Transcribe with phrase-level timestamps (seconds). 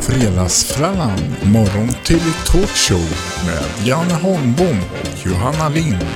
[0.00, 3.00] Fredagsfrallan, morgon till talkshow
[3.46, 6.06] med Janne Holmbom och Johanna Lind.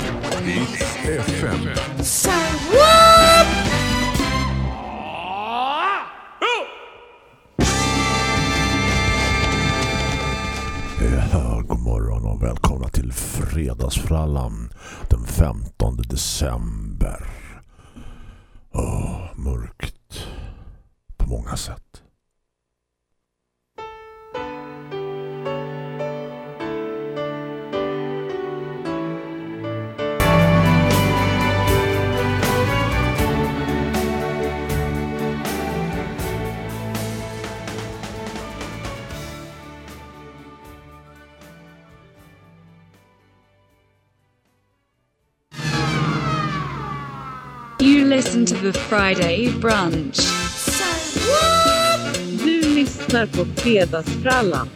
[1.03, 1.67] FM.
[11.67, 14.73] God morgon och välkomna till Fredagsfrallan
[15.09, 17.25] den 15 december.
[18.73, 20.27] Åh, mörkt
[21.31, 21.81] många sätt.
[47.79, 50.60] You listen to the Friday brunch.
[52.43, 54.69] Du lyssnar på Fredagsfrallan.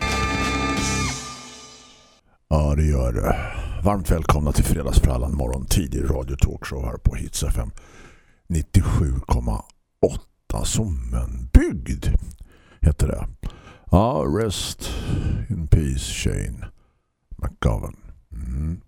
[2.49, 3.35] Ja, det gör det.
[3.83, 7.71] Varmt välkomna till Fredagsfrallan morgon tidig radio talkshow här på Hits FM
[8.49, 12.05] 97,8 som en bygd
[12.81, 13.27] heter det.
[13.91, 14.91] Ja, rest
[15.49, 16.67] in peace Shane
[17.37, 17.95] McGovern.
[18.31, 18.81] Mm.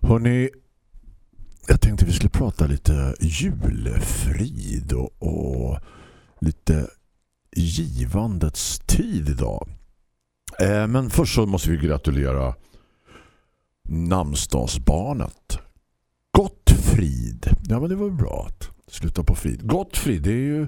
[0.00, 0.50] Hörrni,
[1.68, 5.78] jag tänkte vi skulle prata lite julfrid och, och
[6.42, 6.86] lite
[7.56, 9.68] givandets tid idag.
[10.60, 12.54] Eh, men först så måste vi gratulera
[13.88, 15.58] namnsdagsbarnet.
[16.30, 17.46] Gottfrid.
[17.62, 19.68] Ja men det var bra att sluta på frid.
[19.68, 20.66] Gottfrid det är ju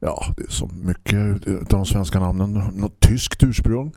[0.00, 2.52] ja, det är så mycket av de svenska namnen.
[2.52, 3.94] Något tyskt ursprung.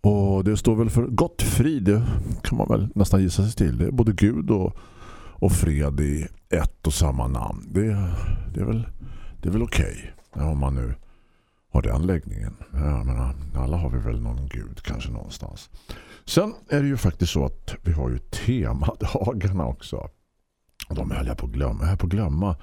[0.00, 1.84] Och det står väl för Gottfrid.
[1.84, 2.02] Det
[2.42, 3.78] kan man väl nästan gissa sig till.
[3.78, 4.76] Det är både Gud och,
[5.16, 7.66] och fred i ett och samma namn.
[7.70, 8.10] Det,
[8.54, 8.86] det är väl,
[9.44, 10.12] det är väl okej.
[10.32, 10.94] Okay, om man nu
[11.72, 12.56] har den läggningen.
[12.72, 15.70] Jag menar, alla har vi väl någon gud kanske någonstans.
[16.24, 20.08] Sen är det ju faktiskt så att vi har ju temadagarna också.
[20.88, 21.80] De höll jag på att glömma.
[21.80, 22.56] Jag höll på att glömma.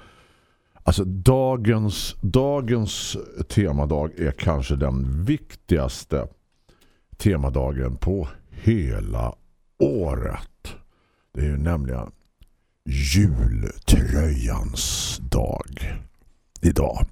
[0.74, 3.16] Alltså dagens, dagens
[3.48, 6.28] temadag är kanske den viktigaste
[7.16, 9.34] temadagen på hela
[9.78, 10.74] året.
[11.34, 12.10] Det är ju nämligen
[12.84, 16.02] jultröjans dag
[16.62, 17.06] idag.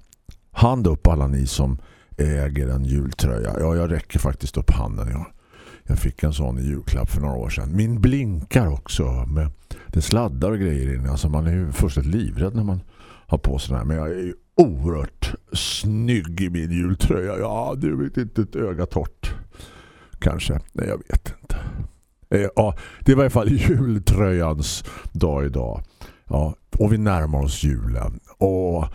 [0.51, 1.77] Hand upp alla ni som
[2.17, 3.55] äger en jultröja.
[3.59, 5.07] Ja, jag räcker faktiskt upp handen.
[5.11, 5.25] Jag,
[5.83, 7.75] Jag fick en sån i julklapp för några år sedan.
[7.75, 9.03] Min blinkar också.
[9.27, 9.51] Med,
[9.87, 11.09] det sladdar och grejer in.
[11.09, 12.81] Alltså man är ju först ett livrädd när man
[13.27, 13.85] har på sig den här.
[13.85, 17.37] Men jag är ju oerhört snygg i min jultröja.
[17.37, 19.33] Ja, du vet inte ett öga torrt.
[20.19, 20.59] Kanske.
[20.73, 21.55] Nej, jag vet inte.
[22.29, 25.83] Eh, ja, det var i alla fall jultröjans dag idag.
[26.27, 28.19] Ja, och vi närmar oss julen.
[28.37, 28.85] Och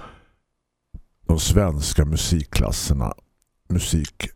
[1.26, 3.14] de svenska musikklasserna,
[3.68, 4.30] musikbarnen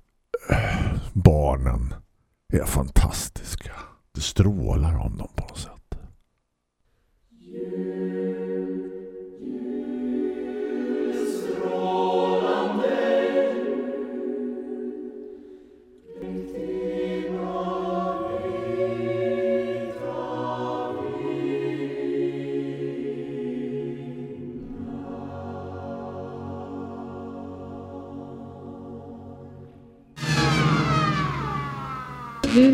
[2.52, 3.72] är fantastiska.
[4.14, 5.70] Det strålar om dem på något sätt.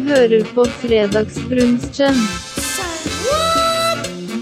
[0.06, 2.14] Hører på Fredagsbrunchen.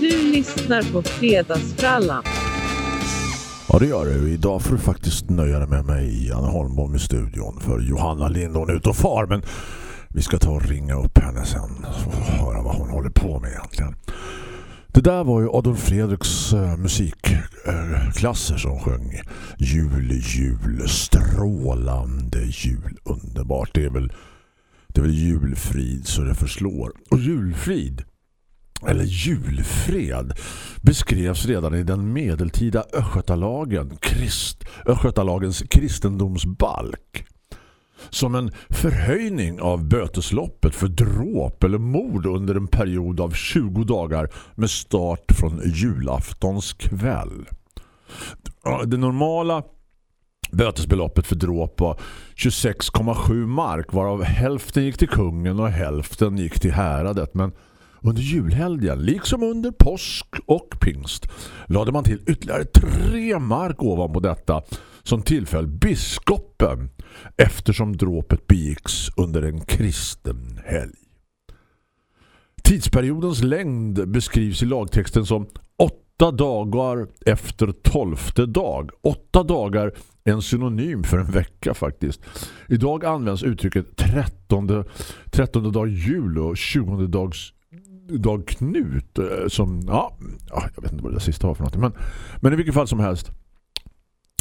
[0.01, 2.23] Du lyssnar på Fredagsfrallan.
[3.69, 4.31] Ja, det gör det.
[4.31, 7.61] Idag får du faktiskt nöja dig med mig, Janne Holmbom i studion.
[7.61, 9.27] För Johanna Lindon är ute och far.
[9.27, 9.43] Men
[10.09, 13.51] vi ska ta och ringa upp henne sen och höra vad hon håller på med
[13.51, 13.95] egentligen.
[14.87, 19.21] Det där var ju Adolf Fredriks äh, musikklasser som sjöng
[19.59, 23.71] Jul, jul, strålande jul, underbart.
[23.75, 24.13] Det är väl
[24.95, 26.93] det är väl julfrid så det förslår.
[27.11, 28.03] Och julfrid,
[28.87, 30.33] eller julfred,
[30.83, 37.27] beskrevs redan i den medeltida Östgötalagen, Krist, Östgötalagens kristendomsbalk
[38.11, 44.31] som en förhöjning av bötesloppet för dråp eller mord under en period av 20 dagar
[44.55, 47.47] med start från julaftons kväll.
[48.87, 49.63] Det normala
[50.55, 52.01] Bötesbeloppet för dråp var
[52.37, 57.35] 26,7 mark varav hälften gick till kungen och hälften gick till häradet.
[57.35, 57.53] Men
[58.01, 61.27] under julhelgen, liksom under påsk och pingst,
[61.67, 64.63] lade man till ytterligare tre mark ovanpå detta
[65.03, 66.91] som tillföll biskopen
[67.37, 70.95] eftersom dråpet begicks under en kristen helg.
[72.63, 75.47] Tidsperiodens längd beskrivs i lagtexten som
[76.17, 78.91] åtta dagar efter tolfte dag.
[79.03, 79.93] Åtta dagar
[80.25, 82.21] är en synonym för en vecka faktiskt.
[82.69, 84.85] Idag används uttrycket trettonde,
[85.31, 87.53] trettonde dag jul och tjugonde dags
[88.09, 90.17] dag Knut eh, som, ja,
[90.51, 91.93] ja, jag vet inte vad det sista var för någonting men,
[92.41, 93.31] men i vilket fall som helst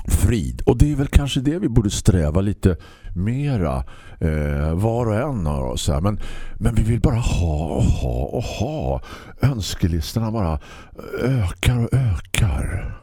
[0.08, 0.62] frid.
[0.66, 2.78] Och det är väl kanske det vi borde sträva lite
[3.16, 3.84] mera
[4.20, 6.02] eh, var och en av oss här.
[6.02, 6.20] Men,
[6.58, 9.02] men vi vill bara ha och ha och ha.
[9.42, 10.60] Önskelistorna bara
[11.24, 13.03] eh, ökar och ökar.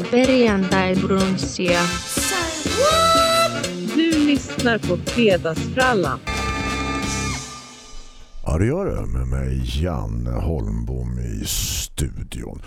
[0.00, 1.80] Perjantai-brunssia.
[3.94, 6.18] Du lyssnar på Fredagsfrallan.
[8.46, 12.62] Ja, det gör det med mig Janne Holmbom i studion.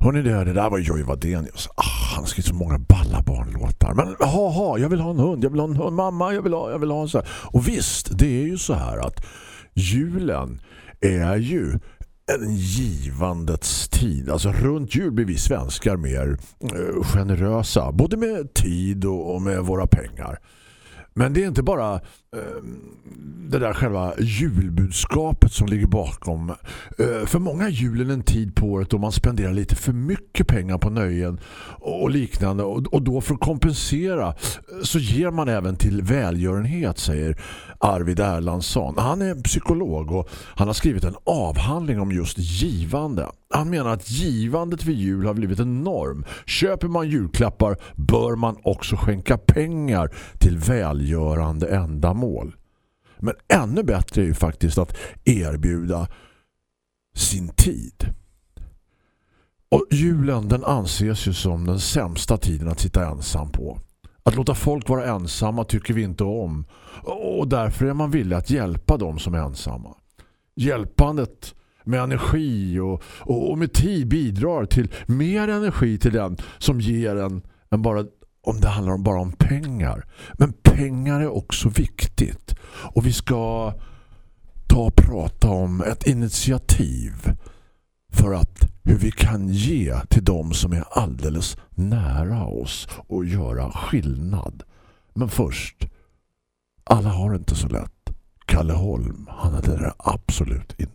[0.00, 1.68] Hörrni, det, det där var Joy Vadenius.
[1.74, 1.82] Ah,
[2.14, 3.94] han har skrivit så många balla barnlåtar.
[3.94, 5.96] Men ha, ha, jag vill ha en hund, jag vill ha en hund.
[5.96, 7.28] Mamma, jag vill ha, jag vill ha en så här.
[7.32, 9.26] Och visst, det är ju så här att
[9.74, 10.60] julen
[11.00, 11.78] är ju
[12.32, 14.30] en givandets tid.
[14.30, 17.92] Alltså runt jul blir vi svenskar mer eh, generösa.
[17.92, 20.38] Både med tid och, och med våra pengar.
[21.14, 22.00] Men det är inte bara
[22.34, 22.94] Ehm,
[23.50, 26.50] det där själva julbudskapet som ligger bakom.
[26.98, 30.46] Eh, för många är julen en tid på året då man spenderar lite för mycket
[30.46, 31.40] pengar på nöjen
[31.80, 32.62] och liknande.
[32.62, 34.34] Och, då för att kompensera eh,
[34.82, 37.40] så ger man även till välgörenhet, säger
[37.78, 38.94] Arvid Erlandsson.
[38.98, 43.28] Han är psykolog och han har skrivit en avhandling om just givande.
[43.54, 46.24] Han menar att givandet vid jul har blivit en norm.
[46.46, 52.23] Köper man julklappar bör man också skänka pengar till välgörande ändamål.
[53.18, 56.08] Men ännu bättre är ju faktiskt att erbjuda
[57.14, 58.04] sin tid.
[59.68, 63.78] Och julen den anses ju som den sämsta tiden att sitta ensam på.
[64.22, 66.64] Att låta folk vara ensamma tycker vi inte om.
[67.36, 69.96] Och därför är man villig att hjälpa dem som är ensamma.
[70.54, 71.54] Hjälpandet
[71.84, 77.16] med energi och, och, och med tid bidrar till mer energi till den som ger
[77.16, 78.04] en, än bara
[78.44, 80.06] om det handlar om bara om pengar.
[80.38, 82.54] Men pengar är också viktigt.
[82.66, 83.72] Och vi ska
[84.66, 87.36] ta och prata om ett initiativ
[88.12, 93.70] för att hur vi kan ge till dem som är alldeles nära oss och göra
[93.72, 94.62] skillnad.
[95.14, 95.88] Men först,
[96.84, 97.90] alla har inte så lätt.
[98.46, 100.93] Kalle Holm, han hade det absolut inte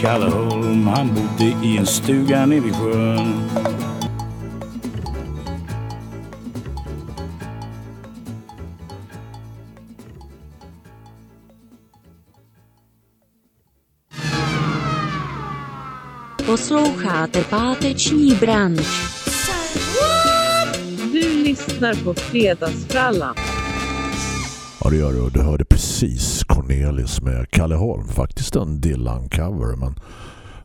[0.00, 3.50] Kalle Holm, han bodde i en stuga nere vid sjön.
[16.46, 19.10] Posloucháte páteční brunch.
[21.12, 23.34] Du lyssnar på Fredagsfrallan.
[24.84, 25.30] Ja det gör du.
[25.30, 28.08] Du hörde precis Cornelis med Kalle Holm.
[28.08, 29.94] Faktiskt en Dylan-cover men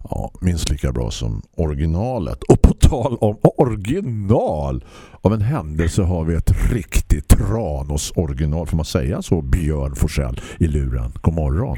[0.09, 2.43] ja, minst lika bra som originalet.
[2.43, 4.85] Och på tal om original
[5.21, 8.67] av en händelse har vi ett riktigt Tranos original.
[8.67, 9.41] Får man säga så?
[9.41, 11.11] Björn Forsell i luren.
[11.21, 11.77] God morgon.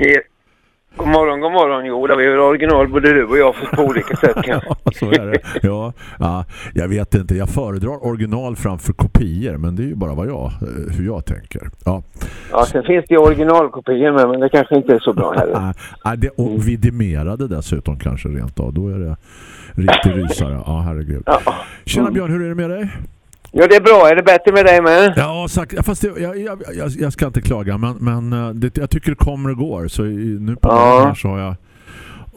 [0.98, 1.86] God morgon, god morgon.
[1.86, 4.70] Jo, var ju original både du och jag på olika sätt kanske.
[4.84, 5.39] Ja, så är det.
[5.62, 7.36] Ja, ja, jag vet inte.
[7.36, 11.25] Jag föredrar original framför kopior men det är ju bara vad jag, eh, hur jag
[11.25, 11.70] tänker.
[11.86, 12.04] Ja.
[12.51, 15.58] Ja, sen finns det ju originalkopior med, men det kanske inte är så bra heller.
[16.04, 18.74] Ah, det, och vidimerade dessutom kanske rent av.
[18.74, 19.18] Då är det
[19.75, 20.62] riktigt rysare.
[20.66, 21.24] Ja, herregud.
[21.25, 21.39] Ja.
[21.86, 22.89] Tjena Björn, hur är det med dig?
[23.51, 24.10] Ja, det är bra.
[24.10, 25.13] Är det bättre med dig med?
[25.18, 28.77] Ja, sagt, fast det, jag, jag, jag, jag ska inte klaga men, men eh, det,
[28.77, 29.88] jag tycker det kommer och går.
[29.88, 31.04] Så nu på Ja.
[31.08, 31.56] här så har jag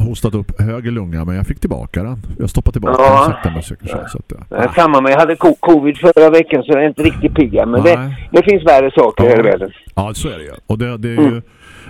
[0.05, 2.19] hostat upp höger lunga men jag fick tillbaka den.
[2.39, 3.25] Jag stoppade tillbaka Ja.
[3.25, 3.91] den sakta men säkert.
[3.91, 4.57] Så, så att, Det ja.
[4.57, 5.13] är samma med.
[5.13, 7.67] Jag hade co- covid förra veckan så jag är inte riktigt pigga.
[7.67, 8.29] Men det, Nej.
[8.33, 9.31] det finns värre saker Ja.
[9.31, 9.71] här i världen.
[9.95, 10.51] Ja, så är det ju.
[10.67, 11.35] Och det, det är Mm.
[11.35, 11.43] ju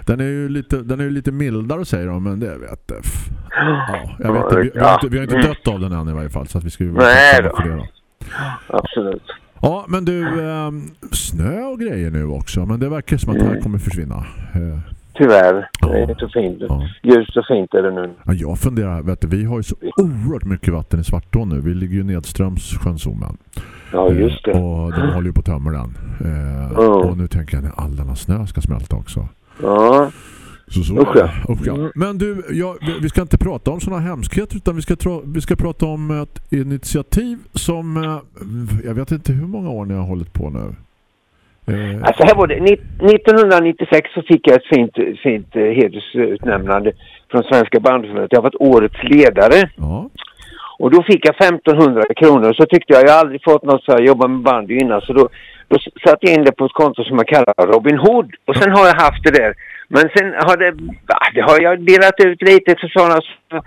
[0.06, 2.98] den är ju lite den är ju lite mildare säger de men det vet jag.
[3.50, 4.56] Ja, jag vet inte.
[4.56, 5.46] Vi, vi, har inte, vi har inte mm.
[5.48, 7.76] dött av den än i varje fall så att vi ska ju Nej vara det
[7.76, 7.86] då.
[8.66, 9.22] Absolut.
[9.62, 12.66] Ja, men du, ehm, snö och grejer nu också.
[12.66, 13.62] Men det verkar som att det här Mm.
[13.62, 14.16] kommer försvinna.
[14.54, 14.78] Eh,
[15.14, 15.68] tyvärr.
[15.80, 16.58] Det är så fint.
[16.68, 16.88] Ja.
[17.02, 18.10] Ljust och fint är det nu.
[18.24, 21.60] Ja, jag funderar, vet du, vi har ju så oerhört mycket vatten i Svartå nu.
[21.60, 23.36] Vi ligger ju nedströms sjön Sommen.
[23.92, 24.50] Ja, just det.
[24.50, 25.96] Eh, Och de håller ju på att tömma den.
[26.24, 26.80] Eh, Ja.
[26.86, 29.28] Och nu tänker jag när all denna snö ska smälta också.
[29.62, 30.10] Ja,
[30.74, 31.28] Så, så Usch, ja.
[31.48, 31.74] Usch, ja.
[31.74, 31.90] Mm.
[31.94, 35.40] Men du, ja, vi- ska inte prata om sådana hemskheter utan vi ska, tra- vi
[35.40, 38.18] ska prata om ett initiativ som eh,
[38.84, 40.74] jag vet inte hur många år ni har hållit på nu.
[41.74, 42.60] Eh, Alltså här var det.
[42.60, 42.80] Ni-
[43.14, 46.92] 1996 så fick jag ett fint, fint eh, hedersutnämnande
[47.30, 48.32] från Svenska bandförbundet.
[48.32, 49.70] Jag har varit årets ledare.
[49.76, 50.08] ja.
[50.82, 52.52] Och då fick jag 1500 kronor.
[52.52, 55.00] Så tyckte jag, jag har aldrig fått något så här, jobba med bandy innan.
[55.00, 55.28] Så då,
[55.68, 58.34] då satte jag in det på ett konto som jag kallar Robin Hood.
[58.46, 59.54] Och sen har jag haft det där.
[59.94, 60.73] Men sen har det,
[61.06, 63.61] ah, det har jag delat ut lite till sådana som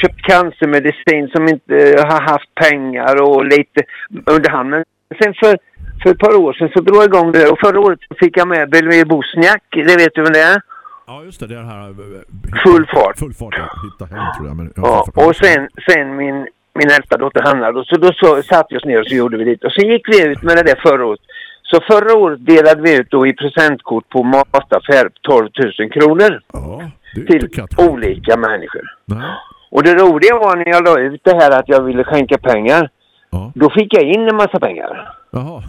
[0.00, 3.80] köpt cancermedicin som inte eh, har haft pengar och lite
[4.26, 4.70] under hand.
[4.70, 4.84] Men
[5.22, 5.58] sen för,
[6.02, 7.48] för ett par år sedan så drog jag igång det.
[7.48, 9.62] Och förra året fick jag med Belmir Bosniak.
[9.70, 10.60] Det vet du vem det är?
[11.06, 11.46] ja, just det.
[11.46, 11.88] Det är det här...
[11.88, 13.18] eh, Full fart.
[13.18, 13.68] Full fart, ja.
[13.84, 14.56] Hitta hem tror jag.
[14.56, 18.66] Men, Ja, och sen, sen min, min äldsta dotter Hanna då, så då så, satt
[18.70, 19.64] vi oss ner och så gjorde vi det.
[19.66, 21.20] Och sen gick vi ut med det där förra året.
[21.70, 25.48] Så förra året delade vi ut då i presentkort på mataffär 12
[25.78, 26.82] 000 kronor Ja,
[27.14, 27.48] till
[27.78, 28.82] olika människor.
[29.04, 29.30] Nej.
[29.70, 32.90] Och det roliga var när jag la ut det här att jag ville skänka pengar.
[33.30, 33.52] Ja.
[33.54, 35.08] Då fick jag in en massa pengar.
[35.32, 35.62] Jaha.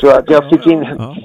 [0.00, 0.86] Så att jag fick in...
[0.98, 1.16] Ja.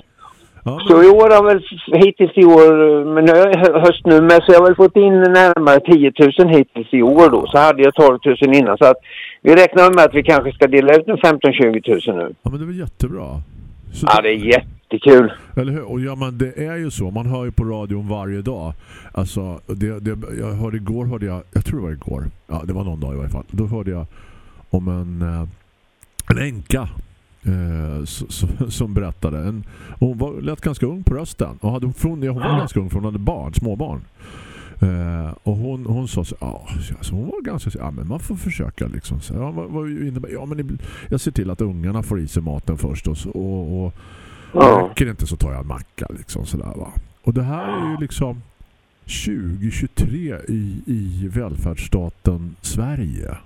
[0.64, 1.64] Ja, Så i år har väl
[2.06, 3.34] hittills i år, men nu
[3.80, 6.12] höst nu med, så jag har väl fått in närmare 10
[6.46, 7.48] 000 hittills i år då.
[7.48, 8.78] Så hade jag 12 000 innan.
[8.78, 8.98] Så att
[9.42, 12.36] vi räknar med att vi kanske ska dela ut en 15-20 000 nu.
[12.42, 13.26] ja, men det är väl jättebra.
[13.92, 15.34] Så Ja, det är jättekul.
[15.56, 15.84] Eller hur?
[15.84, 17.12] Och ja, men det är ju så.
[17.12, 18.74] Man hör ju på radion varje dag.
[19.12, 22.26] Alltså, det, det, jag hörde igår, hörde jag, jag tror det var igår.
[22.48, 23.46] Ja, det var någon dag i varje fall.
[23.52, 24.06] Då hörde jag
[24.70, 25.48] om en, eh,
[26.30, 26.90] en änka
[27.44, 28.04] eh,
[28.70, 29.38] som berättade.
[29.38, 29.64] En,
[30.00, 31.58] hon var lät ganska ung på rösten.
[31.62, 34.02] Och hade, hon, hon var ganska ung för hon hade barn, småbarn.
[34.82, 36.68] Eh, och hon, hon sa så, ja,
[36.98, 39.20] alltså hon var ganska så, ja men man får försöka liksom.
[39.22, 42.78] Så, ja, vad innebär, ja men jag ser till att ungarna får i sig maten
[42.78, 43.94] först och, så- och, och
[44.54, 44.90] Ja.
[44.92, 46.92] Räcker inte så tar jag en macka liksom sådär va.
[47.24, 48.42] Och det här är ju liksom
[49.06, 53.38] 2023 i, i välfärdsstaten Sverige.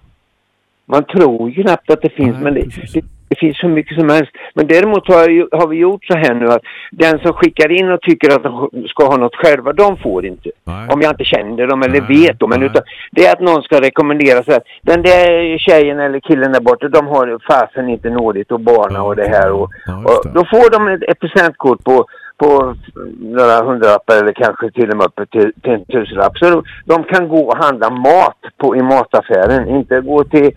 [0.86, 4.00] Man tror ju knappt att det finns, Nej, men det, det, det finns så mycket
[4.00, 4.32] som helst.
[4.54, 6.62] Men däremot har, har vi gjort så här nu att
[6.92, 10.50] den som skickar in och tycker att de ska ha något själva, de får inte.
[10.64, 10.90] Nej.
[10.90, 12.50] Om jag inte känner dem eller Nej, vet dem.
[12.50, 14.62] Men utan, det är att någon ska rekommendera så här.
[14.82, 19.02] Den där tjejen eller killen där borta, de har fasen inte nådigt och barna Ja,
[19.02, 19.52] och det här.
[19.52, 20.30] Och, ja, och det.
[20.34, 22.06] då får de ett, ett presentkort på,
[22.38, 22.76] på
[23.20, 26.38] några hundralappar eller kanske till och med upp till, till en tusenlapp.
[26.38, 29.68] Så de, de kan gå och handla mat på, i mataffären.
[29.68, 30.52] Inte gå till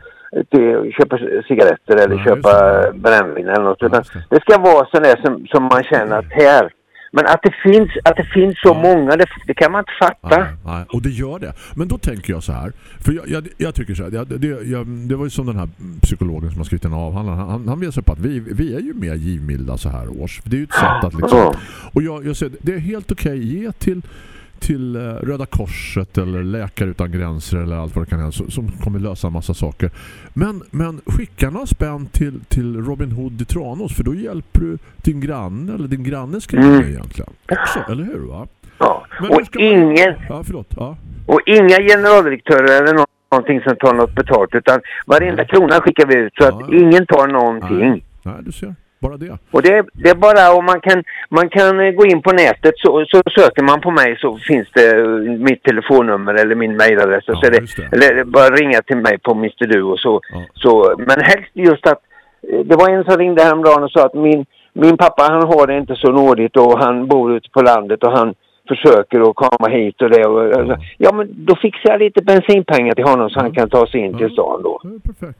[0.51, 1.19] till köpa
[1.49, 2.53] cigaretter eller Ja, köpa
[2.95, 3.83] brännvin eller något.
[3.83, 4.25] Utan det.
[4.31, 6.71] det ska vara sådär som, som man känner att här.
[7.13, 8.83] Men att det finns, att det finns så Ja.
[8.83, 10.39] många, det, det kan man inte fatta.
[10.39, 11.53] Nej, nej, och det gör det.
[11.77, 12.73] Men då tänker jag så här.
[13.05, 14.11] För jag, jag, jag tycker så här.
[14.11, 14.75] Det, det,
[15.09, 15.69] det var ju som den här
[16.03, 17.37] psykologen som har skrivit en avhandling.
[17.37, 20.41] Han, han visar på att vi, vi är ju mer givmilda så här års.
[20.45, 21.55] Det är ju ett sätt att liksom...
[21.93, 24.03] Och jag, jag säger, det är helt okej ge till
[24.61, 28.69] till eh, Röda Korset eller Läkare utan gränser eller allt vad det kan vara som,
[28.85, 29.91] kommer lösa en massa saker.
[30.35, 34.79] Men, men skicka några spänn till, till Robin Hood i Tranås för då hjälper du
[34.97, 36.89] din granne eller din grannes granne Mm.
[36.89, 37.31] egentligen.
[37.51, 38.47] Också, eller hur va?
[38.79, 39.07] Ja.
[39.21, 40.75] Men Och ska man- ingen, Ja, förlåt.
[40.77, 40.97] Ja.
[41.27, 46.15] och inga generaldirektörer eller nå- någonting som tar något betalt utan varenda krona skickar vi
[46.17, 46.77] ut så att Ja.
[46.79, 48.05] ingen tar någonting.
[48.23, 48.75] Nej, du ser.
[49.07, 49.39] Bara det.
[49.51, 51.05] Och det, det är bara om man kan,
[51.39, 54.69] man kan eh, gå in på nätet så, så söker man på mig så finns
[54.75, 55.07] det eh,
[55.49, 57.25] mitt telefonnummer eller min mejladress.
[57.27, 57.93] Ja, så det.
[57.93, 59.67] Eller bara ringa till mig på Mr.
[59.67, 60.21] Du och så.
[60.33, 60.43] Ja.
[60.55, 60.95] så.
[60.99, 62.01] Men helst just att,
[62.53, 65.67] eh, det var en som ringde häromdagen och sa att min, min pappa han har
[65.67, 68.35] det inte så nådigt och han bor ute på landet och han
[68.69, 70.25] försöker att komma hit och det.
[70.29, 70.77] Och, Ja.
[70.99, 74.19] ja men då fixar jag lite bensinpengar till honom så han kan ta sig in
[74.19, 74.81] till stan då.
[75.05, 75.39] Perfekt.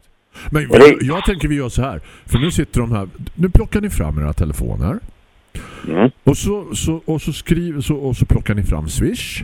[0.51, 2.01] Men det- jag tänker vi gör så här.
[2.25, 3.07] För nu sitter de här.
[3.35, 4.99] Nu plockar ni fram era telefoner.
[5.87, 6.11] Mm.
[6.23, 9.43] Och så, så, och så, skriver, så, och så plockar ni fram Swish.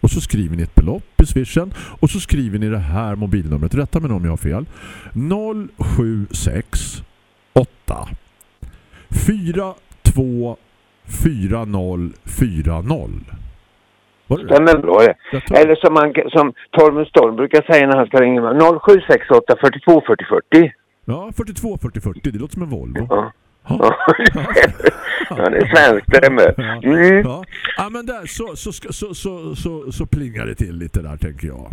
[0.00, 1.74] Och så skriver ni ett belopp i Swishen.
[1.76, 3.74] Och så skriver ni det här mobilnumret.
[3.74, 4.66] Rätta mig om jag har fel.
[5.78, 7.02] 076
[7.52, 8.08] 8
[14.36, 14.38] 42 4040.
[14.38, 14.54] Var det det?
[14.54, 15.14] Stämmer bra det.
[15.60, 18.60] Eller som, man, som Torben Storm brukar säga när han ska ringa mig.
[18.80, 20.72] 0768 42 40 40.
[21.04, 22.30] Ja, 42 40 40.
[22.30, 23.06] Det låter som en Volvo.
[23.10, 23.32] Ja.
[23.68, 23.96] Ja.
[25.30, 26.54] Ja, det är svenskt det med.
[26.84, 27.20] Mm.
[27.20, 27.44] Ja.
[27.76, 31.46] ja, men där så, så, så, så, så, så plingar det till lite där tänker
[31.46, 31.70] jag.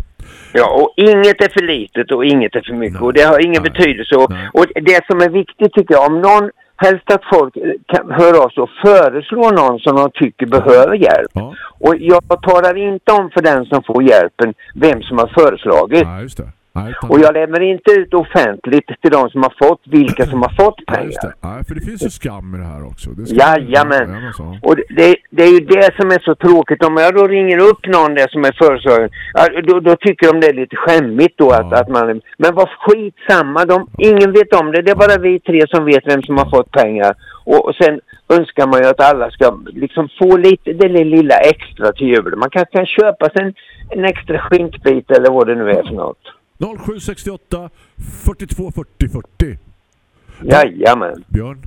[0.52, 3.00] Ja, och inget är för litet och inget är för mycket.
[3.00, 3.02] Nej.
[3.02, 3.70] Och det har ingen Nej.
[3.72, 4.16] betydelse.
[4.16, 6.50] Och, och det som är viktigt tycker jag, om någon
[6.84, 10.94] helst att folk eh, kan höra av sig och föreslå någon som de tycker behöver
[10.94, 11.30] hjälp.
[11.32, 16.04] Ja, Och jag talar inte om för den som får hjälpen vem som har föreslagit.
[16.38, 16.44] ja.
[16.72, 20.64] Nej, Och jag lämnar inte ut offentligt till de som har fått vilka som har
[20.64, 21.22] fått pengar.
[21.22, 21.32] det.
[21.40, 23.10] Nej, för det finns ju skam i det här också.
[23.10, 24.32] Det Jajamän.
[24.36, 24.58] Så.
[24.62, 26.84] Och det- det, är ju det som är så tråkigt.
[26.84, 29.10] Om jag då ringer upp någon där som är föreslagen,
[29.68, 31.80] då, då tycker de det är lite skämmigt då att, Ja.
[31.80, 32.20] att man...
[32.38, 34.82] Men vad skitsamma, de, ingen vet om det.
[34.82, 37.14] Det är bara vi tre som vet vem som har fått pengar.
[37.44, 41.92] Och, och sen önskar man ju att alla ska liksom få lite, det lilla extra
[41.92, 42.36] till jul.
[42.36, 43.54] Man kan, kan köpa sig en,
[43.98, 46.18] en extra skinkbit eller vad det nu är för något.
[46.60, 47.70] 0768
[48.24, 49.58] 42 40 40.
[50.42, 51.24] Jajamän.
[51.28, 51.58] Björn,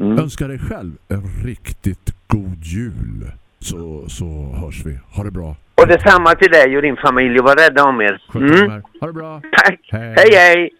[0.00, 0.18] Mm.
[0.18, 3.32] önskar dig själv en riktigt god jul.
[3.60, 4.24] Så, så
[4.60, 4.98] hörs vi.
[5.16, 5.56] Ha det bra.
[5.74, 7.38] Och detsamma till dig och din familj.
[7.38, 8.22] Var rädda om er.
[8.34, 8.82] Mm.
[9.00, 9.40] Ha det bra.
[9.52, 9.80] Tack.
[9.92, 10.14] Hej.
[10.16, 10.30] hej.
[10.34, 10.70] hej.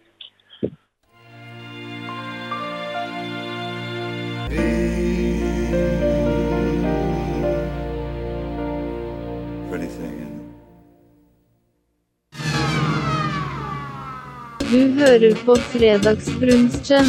[14.99, 17.05] Hører på Fredagsbrunchen.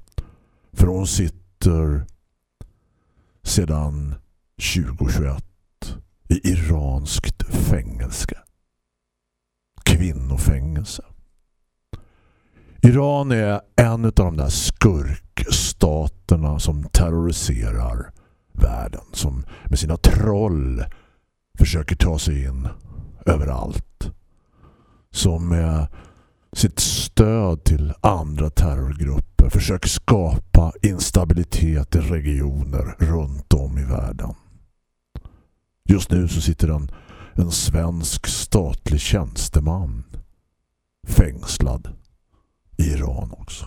[0.74, 2.06] För hon sitter
[3.44, 4.15] sedan
[4.75, 5.44] 2021
[6.30, 8.38] i iranskt fängelse.
[9.84, 11.04] Kvinnofängelse.
[12.82, 18.12] Iran är en av de där skurkstaterna som terroriserar
[18.52, 19.06] världen.
[19.13, 20.84] Som med sina troll
[21.58, 22.67] försöker ta sig in
[23.26, 23.94] överallt.
[25.15, 25.88] Som med
[26.54, 34.34] sitt stöd till andra terrorgrupper försöker skapa instabilitet i regioner runt om i världen.
[35.89, 36.91] Just nu så sitter en,
[37.34, 40.04] en svensk statlig tjänsteman
[41.08, 41.89] fängslad
[42.78, 43.65] i Iran också.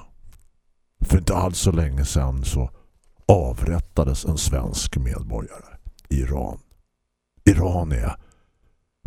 [1.00, 2.70] För inte alls så länge sedan så
[3.28, 5.76] avrättades en svensk medborgare
[6.08, 6.58] i Iran.
[7.44, 8.16] Iran är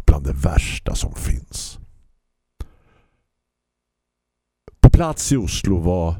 [0.05, 1.77] bland det värsta som finns.
[4.80, 6.15] På plats i Oslo var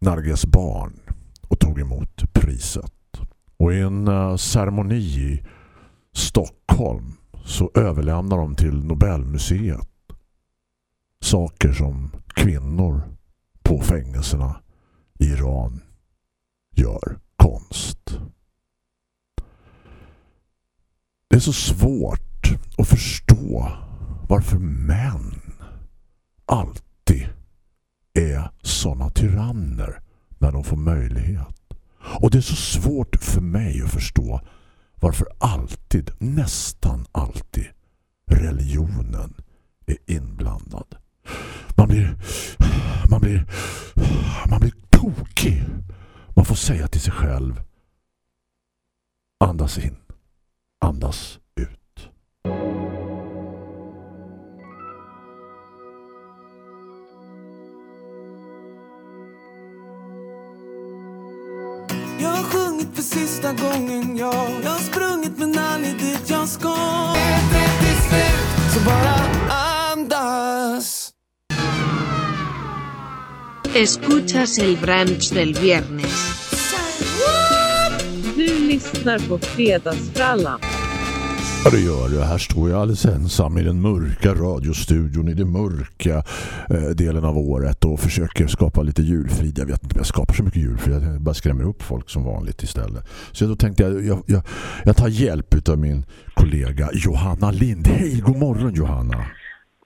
[0.00, 1.00] Narges barn
[1.48, 2.92] och tog emot priset.
[3.56, 5.44] Och i en eh, ceremoni i
[6.12, 7.12] Stockholm
[7.44, 9.88] så överlämnar de till Nobelmuseet
[11.20, 13.02] saker som kvinnor
[13.62, 14.60] på fängelserna
[15.18, 15.80] i Iran
[16.76, 18.18] gör konst.
[21.28, 23.72] Det är så svårt att förstå
[24.28, 25.40] varför män
[26.46, 26.83] alltid
[28.14, 30.00] är såna tyranner
[30.38, 31.64] när de får möjlighet.
[32.20, 34.40] Och det är så svårt för mig att förstå
[35.00, 37.66] varför alltid, nästan alltid,
[38.30, 39.34] religionen
[39.86, 40.96] är inblandad.
[41.76, 42.16] Man blir
[43.10, 43.46] man blir
[44.48, 45.64] man blir tokig.
[46.36, 47.62] Man får säga till sig själv
[49.40, 49.96] andas in,
[50.80, 51.38] andas
[63.44, 66.76] sista gången, ja Jag har sprungit men aldrig dit jag ska
[68.74, 69.14] Så bara
[69.92, 71.10] andas
[73.74, 76.34] Escuchas el brunch del viernes.
[78.36, 80.60] Du lyssnar på Fredagsfrallan.
[81.64, 82.24] Ja, det gör det.
[82.24, 86.14] Här står jag alldeles ensam i den mörka radiostudion i den mörka
[86.70, 89.58] eh, delen av året och försöker skapa lite julfrid.
[89.58, 90.94] Jag vet inte jag skapar så mycket julfrid.
[91.02, 93.04] Jag bara skrämmer upp folk som vanligt istället.
[93.32, 94.42] Så då tänkte jag, jag, jag,
[94.84, 97.86] jag tar hjälp av min kollega Johanna Lind.
[97.86, 99.24] Hej, god morgon Johanna.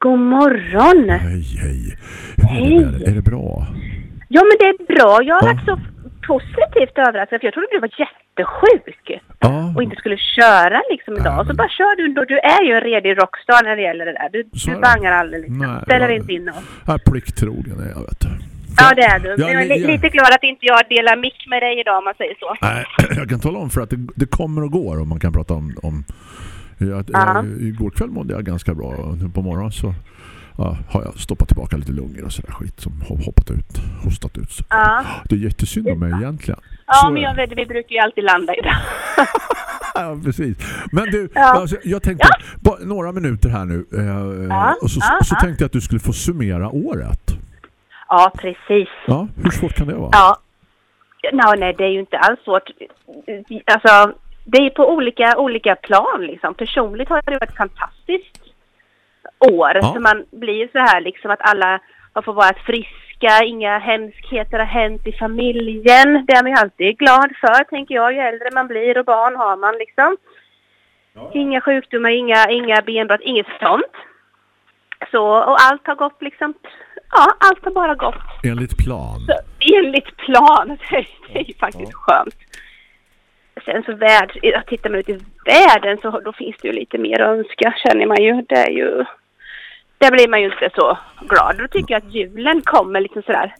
[0.00, 1.08] God morgon!
[1.10, 1.98] Hej, hej.
[2.36, 3.02] Hur är det med?
[3.08, 3.66] Är det bra?
[4.28, 5.22] Ja, men det är bra.
[5.22, 5.52] Jag har Ja.
[5.54, 5.74] varit så
[6.32, 7.88] positivt överraskad för jag trodde du var
[8.42, 11.38] jättesjuk Ja, och inte skulle köra liksom idag.
[11.38, 12.24] Så men- bara kör du ändå.
[12.24, 14.28] Du är ju en redig rockstar när det gäller det där.
[14.32, 15.58] Du, Så du bangar aldrig liksom.
[15.58, 16.14] Nej, Ställer ja.
[16.14, 16.50] inte in
[16.86, 18.28] jag är plikttrogen är jag vet du.
[18.80, 19.28] Ja, det är du.
[19.28, 19.88] Ja, Men jag är li- ja.
[19.90, 22.54] lite glad att inte jag delar mick med dig idag om man säger så.
[22.62, 22.84] Nej,
[23.20, 25.54] jag kan tala om för att det, det kommer och går om man kan prata
[25.54, 25.76] om...
[25.82, 26.04] om
[26.80, 27.34] jag, Ja.
[27.34, 29.94] jag, igår kväll mådde jag ganska bra nu på morgonen så
[30.58, 34.38] ja, har jag stoppat tillbaka lite lungor och sådär skit som har hoppat ut, hostat
[34.38, 34.50] ut.
[34.70, 36.60] Ja, Det är jättesynd om mig egentligen.
[36.86, 38.76] ja Så men jag vet, vi brukar ju alltid landa i det.
[39.94, 40.56] Ja, precis.
[40.92, 41.40] Men du, Ja.
[41.60, 42.28] alltså, jag tänkte
[42.60, 46.12] bara några minuter här nu eh, och så, så tänkte jag att du skulle få
[46.12, 47.30] summera året.
[48.08, 48.88] Ja, precis.
[49.06, 50.10] Ja, hur svårt kan det vara?
[50.12, 50.36] Ja.
[51.32, 52.62] No, nej, det är ju inte alls svårt.
[53.64, 56.54] Alltså, det är på olika, olika plan liksom.
[56.54, 58.37] Personligt har det varit fantastiskt
[59.38, 59.72] år.
[59.74, 59.92] Ja.
[59.94, 61.80] Så man blir så här liksom att alla
[62.12, 66.24] har fått vara friska, inga hemskheter har hänt i familjen.
[66.26, 68.12] Det är man ju alltid glad för, tänker jag.
[68.12, 70.16] Ju äldre man blir och barn har man liksom.
[71.32, 73.94] Inga sjukdomar, inga, inga benbrott, inget sånt.
[75.10, 76.54] Så, och allt har gått liksom,
[77.10, 79.20] ja, allt har bara gått Enligt plan.
[79.26, 79.32] så
[79.76, 80.78] enligt plan.
[80.90, 82.34] Det är, det är ju faktiskt skönt.
[83.64, 86.98] Sen så värld, ja, tittar man ut i världen så då finns det ju lite
[86.98, 88.42] mer att önska känner man ju.
[88.48, 89.04] Det är ju,
[89.98, 91.58] där blir man ju inte så glad.
[91.58, 93.54] Då tycker jag att julen kommer liksom sådär.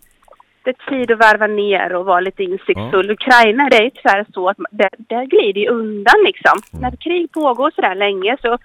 [0.65, 3.11] Det är tid att varva ner och vara lite insiktsfull.
[3.11, 6.81] Ukraina det är ju tyvärr så att man- det, det glider ju undan liksom.
[6.81, 8.59] När krig pågår sådär länge så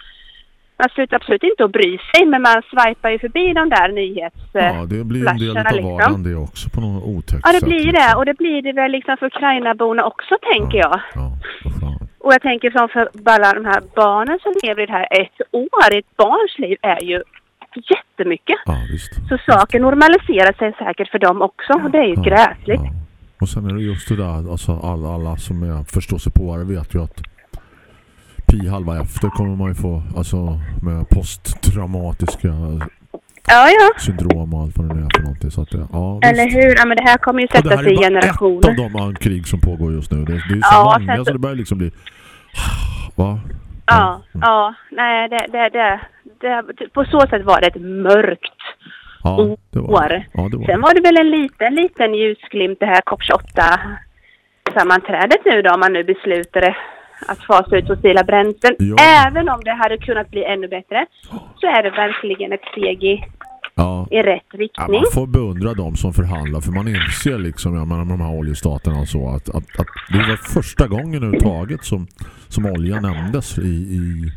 [0.80, 4.36] man slutar absolut inte att bry sig men man swipar ju förbi de där nyhets...
[4.54, 5.92] Ja, det blir en del av liksom.
[5.92, 7.94] vardagen det också på något otäckt Ja, det sätt, blir liksom.
[7.94, 8.16] det.
[8.18, 11.00] Och det blir det väl liksom för Ukraina-borna också, tänker jag.
[11.16, 11.32] Ja,
[11.64, 12.08] vad fan.
[12.20, 15.42] Och jag tänker som för alla de här barnen som lever i det här ett
[15.52, 17.24] år, ett barns liv är ju
[17.76, 18.56] jättemycket.
[18.66, 19.14] Ja, visst.
[19.30, 21.74] Så saker normaliserar sig säkert för dem också.
[21.74, 22.82] Och det är ju Ja, gräsligt.
[22.84, 22.92] ja.
[23.42, 27.04] Och sen är det just det där, alltså alla, alla som är förståsigpåare vet ju
[27.04, 27.22] att
[28.48, 32.48] pi halva efter kommer man ju få, alltså med posttraumatiska
[33.48, 34.00] Ja, ja.
[34.00, 35.52] syndrom och allt vad det är för någonting.
[35.52, 36.58] Så att det, ja, Eller visst.
[36.58, 36.76] hur?
[36.78, 38.72] Ja, men det här kommer ju det sätta här sig i är bara generationer.
[38.72, 40.18] ett av de krig som pågår just nu.
[40.26, 41.92] Det, det är ju så Ja, många så så- det börjar liksom bli...
[43.16, 43.40] Va?
[43.86, 44.42] Ja, Mm.
[44.42, 44.74] ja.
[44.92, 46.00] Nej, det, det, det,
[46.42, 48.54] det, på så sätt var det ett mörkt
[49.24, 50.24] Ja, det år.
[50.34, 53.80] Ja, det var Sen var det väl en liten, liten ljusglimt det här COP28
[54.74, 56.76] sammanträdet nu då, om man nu beslutade
[57.28, 58.76] att fasa ut fossila bränslen.
[58.80, 58.96] Ja.
[59.28, 61.06] Även om det hade kunnat bli ännu bättre
[61.56, 63.26] så är det verkligen ett steg i,
[63.76, 64.08] Ja.
[64.12, 65.02] i rätt Ja, riktning.
[65.02, 69.00] man får beundra dem som förhandlar för man inser liksom ja, med de här oljestaterna
[69.00, 72.08] och så att, att, att det var första gången överhuvudtaget som,
[72.48, 73.62] som olja nämndes i,
[74.00, 74.32] i,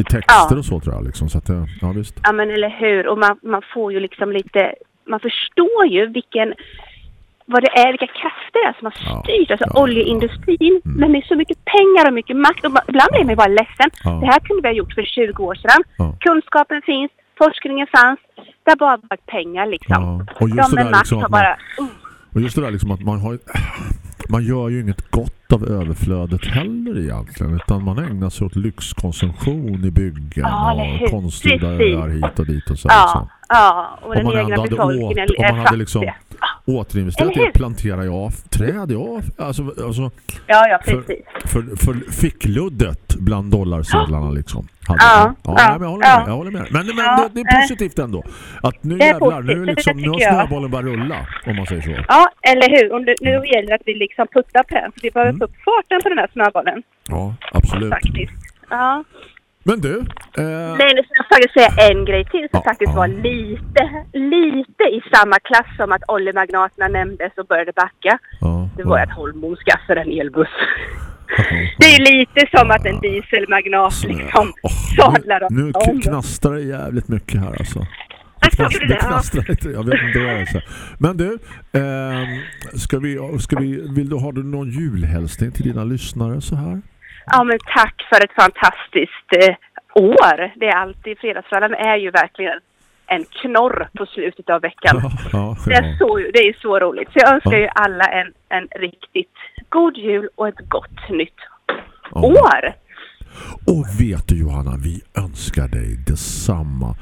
[0.00, 0.58] i texter Ja.
[0.58, 1.28] och så tror jag liksom.
[1.28, 2.20] Så att det, ja visst.
[2.22, 4.74] Ja men eller hur, och man, man får ju liksom lite,
[5.10, 6.54] man förstår ju vilken
[7.46, 10.80] vad det är, vilka krafter det är som har Ja, styrt alltså ja, oljeindustrin.
[10.84, 10.96] Mm.
[11.00, 12.64] Men med så mycket pengar och mycket makt.
[12.66, 13.90] Och ibland blir man bara ledsen.
[14.04, 14.10] Ja.
[14.10, 15.82] Det här kunde vi ha gjort för 20 år sedan.
[15.98, 16.16] Ja.
[16.20, 17.10] Kunskapen finns,
[17.44, 18.20] forskningen fanns.
[18.64, 20.02] Det har bara varit pengar liksom.
[20.02, 20.26] Ja.
[20.40, 21.52] Och just De det där liksom att man, bara...
[21.80, 21.88] Uh,
[22.34, 23.38] och just det där liksom att man har
[24.28, 29.84] man gör ju inget gott av överflödet heller egentligen utan man ägnar sig åt lyxkonsumtion
[29.84, 31.96] i byggen Ja, och konstgjorda Precis.
[31.96, 32.88] öar hit och dit och så.
[32.88, 33.28] ja, liksom.
[33.48, 36.10] ja, och den Om man egna befolkningen åt- om man är hade liksom
[36.42, 36.74] fattig.
[36.74, 37.48] återinvesterat Eller i hur?
[37.48, 40.10] att plantera i af, träd af, alltså, alltså
[40.46, 41.24] Ja, ja, för, precis.
[41.44, 44.68] för, för fickluddet bland dollarsedlarna liksom.
[44.88, 46.18] Hade Ja, ja, ja, men jag håller ja.
[46.18, 46.28] med.
[46.28, 46.66] Jag håller med.
[46.70, 48.22] Men, men Ja, det, det är positivt ändå.
[48.62, 50.34] Att nu Det är jävlar, nu, det liksom, nu har jag.
[50.34, 51.90] snöbollen bara rulla, om man säger så.
[52.08, 52.92] Ja, eller hur?
[52.92, 54.92] Och nu, nu gäller det att vi liksom puttar på den.
[54.92, 55.38] För vi behöver Mm.
[55.38, 56.82] få upp farten på den här snöbollen.
[57.08, 57.90] Ja, absolut.
[57.90, 58.32] Faktiskt.
[58.70, 59.04] Ja.
[59.64, 59.98] Men du,
[60.38, 62.96] eh, Men jag ska faktiskt säga en grej till som Ja, faktiskt ja.
[62.96, 68.18] var lite, lite i samma klass som att oljemagnaterna nämndes och började backa.
[68.40, 70.48] ja, Det var att Holmbo skaffade en elbuss.
[71.78, 76.00] Det är lite som att en dieselmagnat liksom Åh, sadlar nu, nu om.
[76.00, 77.86] knastrar det jävligt mycket här alltså.
[78.56, 80.46] Knast, det knastrar lite, jag vet inte vad det är.
[80.46, 80.60] Så.
[80.98, 81.38] Men du,
[81.72, 82.40] ehm,
[82.78, 86.82] ska vi, ska vi, vill du, har du någon julhälsning till dina lyssnare så här?
[87.26, 89.54] Ja men tack för ett fantastiskt eh,
[89.94, 90.52] år.
[90.60, 92.60] Det är alltid, Fredagsfrallan är ju verkligen
[93.06, 95.00] en knorr på slutet av veckan.
[95.02, 95.96] Ja, ja, Det är, ja.
[95.98, 97.08] så, det är så roligt.
[97.12, 97.58] Så jag önskar Ja.
[97.58, 99.34] ju alla en, en riktigt
[99.68, 101.36] god jul och ett gott nytt
[102.14, 102.20] Ja.
[102.20, 102.72] år.
[103.66, 106.96] Och vet du Johanna, vi önskar dig detsamma.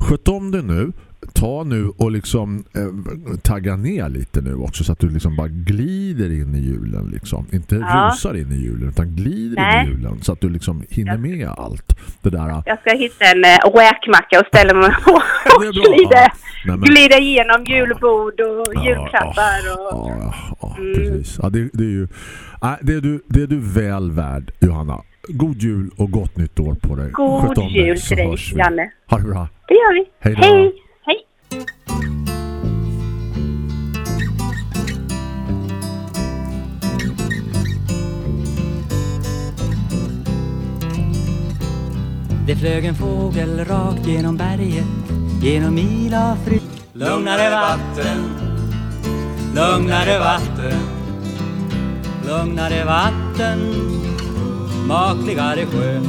[0.00, 0.92] Sköt om dig nu.
[1.32, 5.48] Ta nu och liksom eh, tagga ner lite nu också så att du liksom bara
[5.48, 7.46] glider in i julen liksom.
[7.52, 8.10] Inte Ja.
[8.12, 9.84] rusar in i julen utan glider Nej.
[9.86, 11.96] in i julen så att du liksom hinner med allt.
[12.22, 12.62] Det där.
[12.66, 16.32] Jag ska hitta en äh, räkmacka och ställa mig och, och glida,
[16.64, 16.76] Ja.
[16.76, 19.60] Glida igenom julbord och Ja, julklappar.
[19.94, 20.10] Och,
[20.60, 20.94] Ja, Mm.
[20.94, 21.38] precis.
[21.42, 22.08] Ja, det, det är ju
[22.62, 25.02] nej, det är du det är du väl värd Johanna.
[25.28, 27.10] God jul och gott nytt år på dig.
[27.10, 28.36] God jul till dig.
[28.56, 28.90] Janne.
[29.10, 29.48] Ha det bra.
[29.68, 30.04] Det gör vi.
[30.20, 30.72] Hej!
[42.50, 44.84] Det flög en fågel rakt genom berget,
[45.42, 46.60] genom mil av fri.
[46.92, 48.24] Lugnare vatten,
[49.54, 50.80] lugnare vatten,
[52.26, 53.58] lugnare vatten,
[54.86, 56.00] makligare sjö.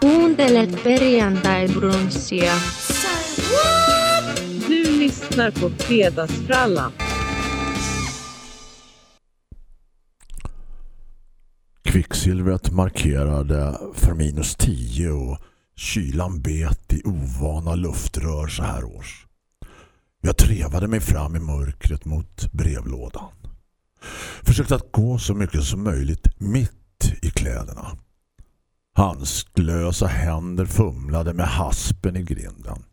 [0.00, 2.52] Kuuntelet perjantai-brunssia.
[4.68, 6.92] Du lyssnar på Fredagsfrallan.
[11.90, 15.38] Kvicksilvret markerade för minus 10 och
[15.76, 19.26] kylan bet i ovana luftrör så här års.
[20.20, 23.32] Jag trevade mig fram i mörkret mot brevlådan.
[24.42, 27.98] Försökte att gå så mycket som möjligt mitt i kläderna.
[28.94, 32.84] Handsklösa händer fumlade med haspen i grinden.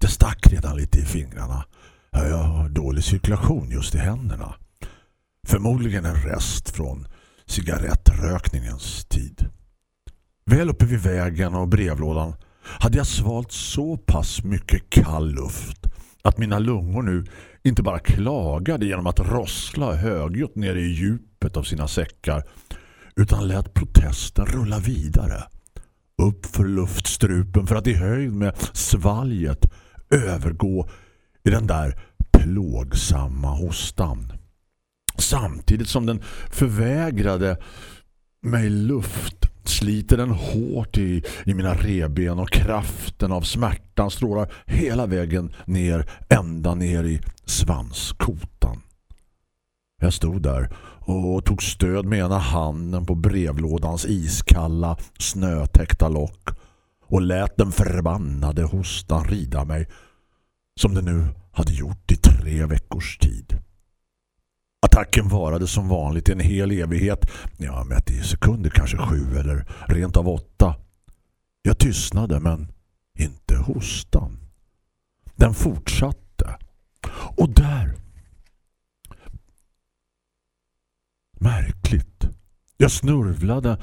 [0.00, 1.64] Det stack redan lite i fingrarna.
[2.10, 4.54] Jag har dålig cirkulation just i händerna.
[5.46, 7.06] Förmodligen en rest från
[7.46, 9.46] cigarettrökningens tid.
[10.46, 15.86] Väl uppe vid vägen och brevlådan hade jag svalt så pass mycket kall luft
[16.22, 17.24] att mina lungor nu
[17.62, 22.44] inte bara klagade genom att rossla högljutt nere i djupet av sina säckar
[23.16, 25.44] utan lät protesten rulla vidare
[26.22, 29.72] upp för luftstrupen för att i höjd med svalget
[30.10, 30.88] övergå
[31.44, 32.00] i den där
[32.32, 34.32] plågsamma hostan.
[35.18, 37.56] Samtidigt som den förvägrade
[38.42, 45.06] mig luft sliter den hårt i, i mina reben och kraften av smärtan strålar hela
[45.06, 48.80] vägen ner, ända ner i svanskotan.
[50.00, 56.48] Jag stod där och tog stöd med ena handen på brevlådans iskalla, snötäckta lock
[57.06, 59.88] och lät den förbannade hostan rida mig
[60.80, 63.58] som det nu hade gjort i tre veckors tid.
[64.86, 67.30] Attacken varade som vanligt i en hel evighet.
[67.56, 70.74] Ja, mätt i sekunder kanske sju eller rent av åtta.
[71.62, 72.72] Jag tystnade men
[73.18, 74.38] inte hostan.
[75.34, 76.58] Den fortsatte.
[77.36, 77.94] Och där
[81.40, 82.28] Märkligt.
[82.76, 83.78] Jag snurvlade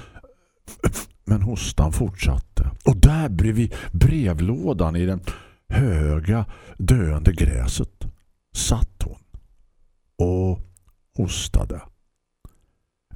[1.25, 2.71] men hostan fortsatte.
[2.85, 5.21] Och där bredvid brevlådan i den
[5.69, 6.45] höga
[6.77, 8.05] döende gräset
[8.55, 9.19] satt hon
[10.17, 10.68] och
[11.19, 11.81] hostade.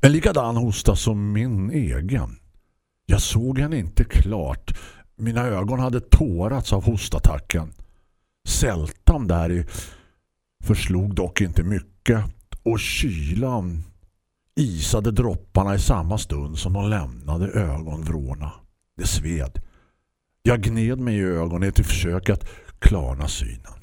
[0.02, 2.40] En likadan hosta som min egen.
[3.06, 4.78] Jag såg henne inte klart.
[5.16, 7.74] Mina ögon hade tårats av hostattacken.
[8.48, 9.66] Sältan där i
[10.64, 12.26] förslog dock inte mycket
[12.64, 13.84] och kylan
[14.56, 18.52] isade dropparna i samma stund som de lämnade ögonvrårna.
[18.98, 19.62] Det sved.
[20.42, 23.74] Jag gned mig i ögonen till försök att klarna synen.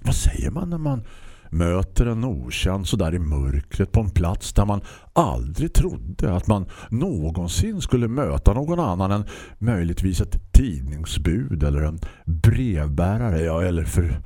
[0.00, 1.04] Vad säger man när man
[1.50, 4.80] möter en okänd så där i mörkret på en plats där man
[5.12, 9.24] aldrig trodde att man någonsin skulle möta någon annan än
[9.58, 14.22] möjligtvis ett tidningsbud eller en brevbärare ja, eller för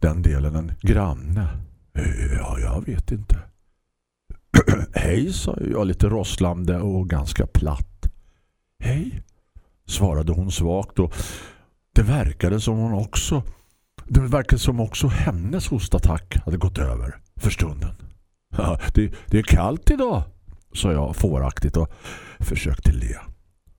[0.00, 1.48] den delen en granne.
[2.38, 3.38] Ja, jag vet inte.
[4.92, 8.12] Hej, sa jag lite rosslande och ganska platt.
[8.78, 9.22] Hej,
[9.86, 11.14] svarade hon svagt och
[11.94, 13.42] det verkade som hon också
[14.10, 17.90] det verkade som också hennes hostattack hade gått över för stunden.
[18.56, 20.22] Ja, det, det är kallt idag,
[20.74, 21.92] sa jag fåraktigt och
[22.40, 23.16] försökte le.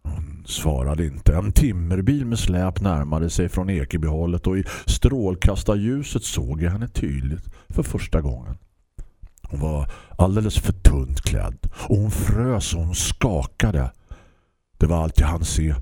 [0.04, 1.36] Hon svarade inte.
[1.36, 7.54] En timmerbil med släp närmade sig från Ekebyhållet och i strålkastarljuset såg jag henne tydligt
[7.70, 8.58] för första gången.
[9.44, 13.91] Hon var alldeles för tunt klädd och hon frös och hon skakade.
[14.78, 15.76] Det var allt jag hann se.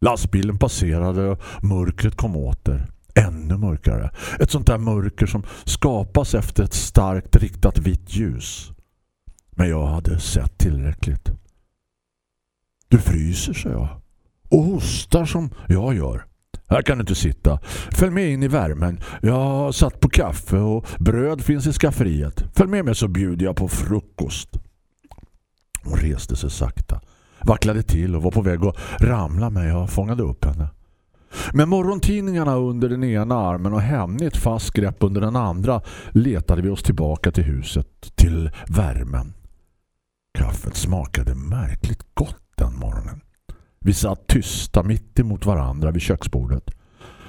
[0.00, 2.92] Lastbilen passerade och mörkret kom åter.
[3.14, 4.10] Ännu mörkare.
[4.40, 8.70] Ett sånt där mörker som skapas efter ett starkt riktat vitt ljus.
[9.50, 11.30] Men jag hade sett tillräckligt.
[12.88, 13.88] Du fryser, sa jag.
[14.48, 16.24] Och hostar som jag gör.
[16.68, 17.58] Här kan du inte sitta.
[17.90, 19.00] Följ med in i värmen.
[19.22, 22.44] Jag har satt på kaffe och bröd finns i skafferiet.
[22.54, 24.48] Följ med mig så bjuder jag på frukost.
[25.84, 27.00] Hon reste sig sakta.
[27.44, 30.68] vacklade till och var på väg att ramla men jag fångade upp henne.
[31.52, 36.62] Med morgontidningarna under den ena armen och henne ett fast grepp under den andra letade
[36.62, 39.32] vi oss tillbaka till huset, till värmen.
[40.38, 43.20] Kaffet smakade märkligt gott den morgonen.
[43.80, 46.70] Vi satt tysta mitt emot varandra vid köksbordet.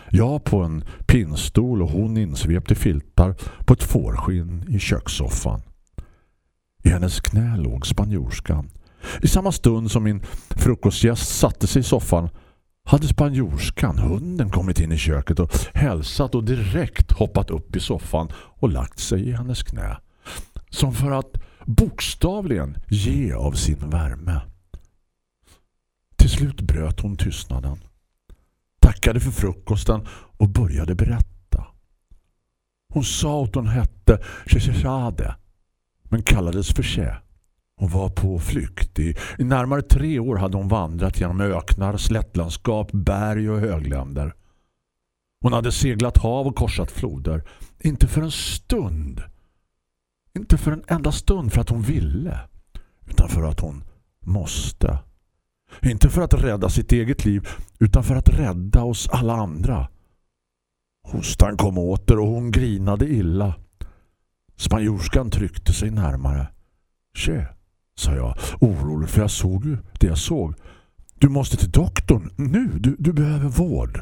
[0.10, 3.36] Jag på en pinnstol och hon insvept i filtar
[3.66, 5.62] på ett fårskinn i kökssoffan.
[6.84, 8.70] I hennes knä låg spanjorskan.
[9.22, 12.30] I samma stund som min frukostgäst satte sig i soffan
[12.84, 18.32] hade spanjorskan, hunden, kommit in i köket och hälsat och direkt hoppat upp i soffan
[18.36, 19.98] och lagt sig i hennes knä.
[20.69, 24.41] Som för att bokstavligen ge av sin värme.
[26.15, 27.78] Till slut bröt hon tystnaden.
[28.80, 31.67] Tackade för frukosten och började berätta.
[32.93, 35.36] Hon sa att hon hette Sheshade
[36.04, 37.15] men kallades för Che.
[37.76, 39.00] Hon var på flykt.
[39.00, 44.34] I, närmare tre år hade hon vandrat genom öknar, slättlandskap, berg och högländer.
[45.42, 47.44] Hon hade seglat hav och korsat floder.
[47.80, 49.22] Inte för en stund.
[50.36, 52.40] Inte för en enda stund för att hon ville.
[53.10, 53.84] Utan för att hon
[54.26, 55.00] måste.
[55.82, 57.48] Inte för att rädda sitt eget liv
[57.80, 59.88] utan för att rädda oss alla andra.
[61.04, 63.56] Hostan kom åter och hon grinade illa.
[64.56, 66.48] Spanjorskan tryckte sig närmare.
[67.16, 67.48] Tje,
[67.96, 70.54] sa jag, orolig för jag såg ju det jag såg.
[71.20, 74.02] Du måste till doktorn nu, du, du behöver vård.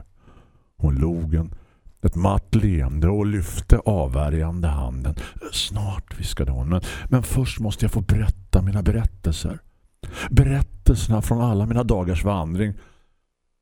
[0.77, 1.53] Hon log en,
[2.01, 5.15] ett matt leende och lyfte avvärjande handen.
[5.51, 9.59] Snart, viskade hon, men, men först måste jag få berätta mina berättelser.
[10.29, 12.73] Berättelserna från alla mina dagars vandring.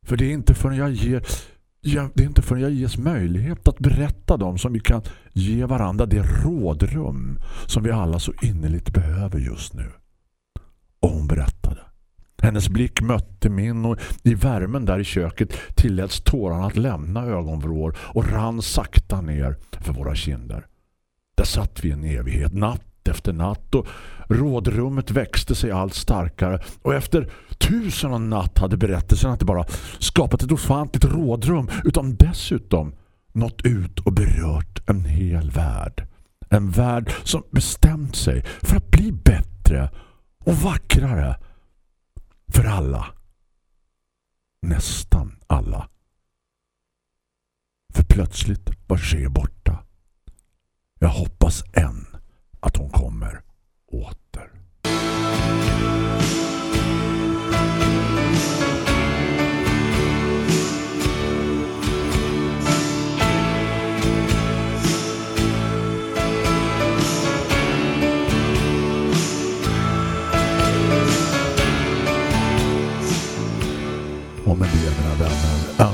[0.05, 1.23] För det är inte förrän jag ger
[1.81, 5.01] det är inte förrän jag ges möjlighet att berätta dem som vi kan
[5.33, 9.91] ge varandra det rådrum som vi alla så innerligt behöver just nu.
[10.99, 11.79] Och hon berättade.
[12.41, 17.97] Hennes blick mötte min och i värmen där i köket tilläts tårarna att lämna ögonvrår
[17.99, 20.65] och rann sakta ner för våra kinder.
[21.37, 23.87] Där satt vi en evighet, natt efter natt och
[24.27, 29.65] rådrummet växte sig allt starkare och efter tusen och natt hade berättelsen inte bara
[29.99, 32.93] skapat ett ofantligt rådrum utan dessutom
[33.33, 36.07] nått ut och berört en hel värld.
[36.49, 39.89] En värld som bestämt sig för att bli bättre
[40.45, 41.39] och vackrare
[42.53, 43.13] för alla.
[44.61, 45.89] Nästan alla.
[47.93, 49.83] För plötsligt var She borta.
[50.99, 52.05] Jag hoppas än
[52.59, 53.41] att hon kommer
[53.85, 54.28] åter.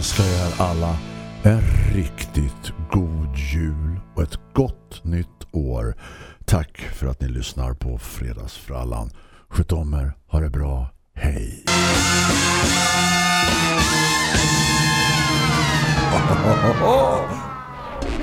[0.06, 0.98] Önskar er alla
[1.44, 1.62] en
[1.94, 5.96] riktigt god jul och ett gott nytt år.
[6.46, 9.10] Tack för att ni lyssnar på Fredagsfrallan.
[9.50, 11.64] Sköt om er, ha det bra, hej!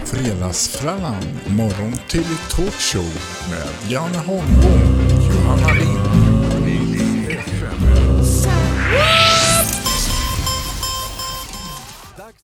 [0.05, 3.15] Fredagsfrallan, morgon till talkshow
[3.51, 4.81] med Janne Holmbom,
[5.31, 7.83] Johanna Lind, Lili FM.